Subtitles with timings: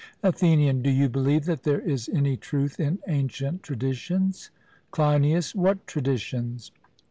[0.23, 4.49] ATHENIAN: Do you believe that there is any truth in ancient traditions?
[4.89, 6.71] CLEINIAS: What traditions?